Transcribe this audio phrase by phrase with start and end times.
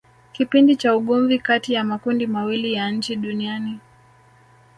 [0.31, 3.79] Kipindi cha ugomvi kati ya makundi mawili ya nchi Duniani